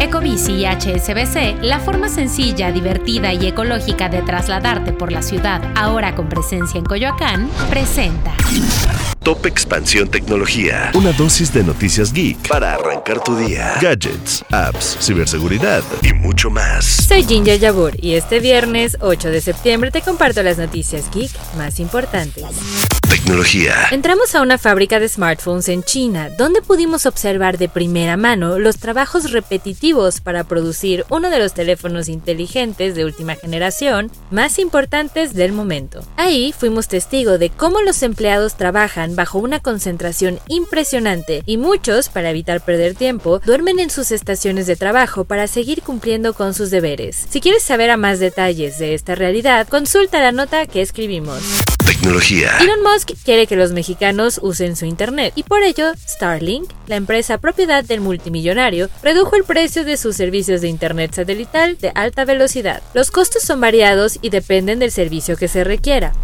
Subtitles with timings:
[0.00, 6.14] Ecobici y HSBC, la forma sencilla, divertida y ecológica de trasladarte por la ciudad, ahora
[6.14, 8.34] con presencia en Coyoacán, presenta.
[9.22, 10.90] Top Expansión Tecnología.
[10.94, 13.74] Una dosis de noticias geek para arrancar tu día.
[13.78, 16.86] Gadgets, apps, ciberseguridad y mucho más.
[16.86, 21.78] Soy Ginger Yabur y este viernes 8 de septiembre te comparto las noticias geek más
[21.78, 22.99] importantes.
[23.24, 23.74] Tecnología.
[23.90, 28.78] Entramos a una fábrica de smartphones en China, donde pudimos observar de primera mano los
[28.78, 35.52] trabajos repetitivos para producir uno de los teléfonos inteligentes de última generación más importantes del
[35.52, 36.00] momento.
[36.16, 42.30] Ahí fuimos testigo de cómo los empleados trabajan bajo una concentración impresionante y muchos, para
[42.30, 47.26] evitar perder tiempo, duermen en sus estaciones de trabajo para seguir cumpliendo con sus deberes.
[47.28, 51.42] Si quieres saber a más detalles de esta realidad, consulta la nota que escribimos.
[52.60, 57.36] Elon Musk quiere que los mexicanos usen su internet y por ello Starlink, la empresa
[57.36, 62.82] propiedad del multimillonario, redujo el precio de sus servicios de internet satelital de alta velocidad.
[62.94, 66.14] Los costos son variados y dependen del servicio que se requiera.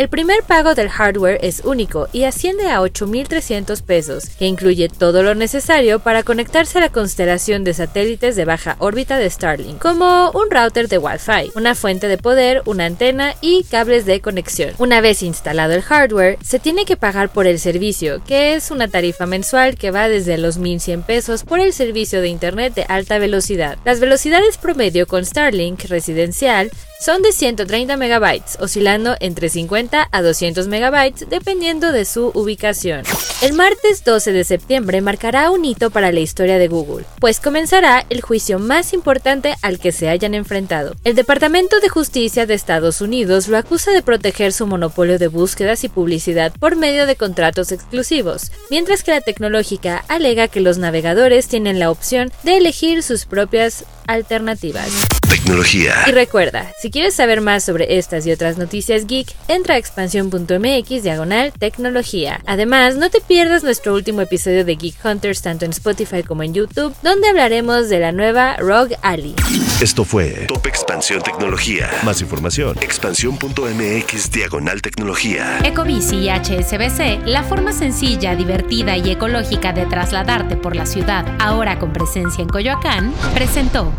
[0.00, 5.22] El primer pago del hardware es único y asciende a 8.300 pesos, que incluye todo
[5.22, 10.30] lo necesario para conectarse a la constelación de satélites de baja órbita de Starlink, como
[10.30, 14.72] un router de Wi-Fi, una fuente de poder, una antena y cables de conexión.
[14.78, 18.88] Una vez instalado el hardware, se tiene que pagar por el servicio, que es una
[18.88, 23.18] tarifa mensual que va desde los 1.100 pesos por el servicio de Internet de alta
[23.18, 23.76] velocidad.
[23.84, 30.68] Las velocidades promedio con Starlink residencial son de 130 megabytes, oscilando entre 50 a 200
[30.68, 33.04] megabytes dependiendo de su ubicación.
[33.42, 38.04] El martes 12 de septiembre marcará un hito para la historia de Google, pues comenzará
[38.10, 40.94] el juicio más importante al que se hayan enfrentado.
[41.04, 45.84] El Departamento de Justicia de Estados Unidos lo acusa de proteger su monopolio de búsquedas
[45.84, 51.48] y publicidad por medio de contratos exclusivos, mientras que la tecnológica alega que los navegadores
[51.48, 54.90] tienen la opción de elegir sus propias alternativas.
[55.28, 55.94] Tecnología.
[56.08, 61.02] Y recuerda, si quieres saber más sobre estas y otras noticias geek, entra a expansión.mx
[61.04, 62.40] diagonal tecnología.
[62.44, 66.52] Además, no te pierdas nuestro último episodio de Geek Hunters tanto en Spotify como en
[66.52, 69.36] YouTube, donde hablaremos de la nueva Rogue Ally.
[69.80, 71.88] Esto fue Top Expansión Tecnología.
[72.02, 72.76] Más información.
[72.80, 75.60] Expansión.mx diagonal tecnología.
[75.62, 81.78] Ecobici y HSBC, la forma sencilla, divertida y ecológica de trasladarte por la ciudad, ahora
[81.78, 83.92] con presencia en Coyoacán, presentó.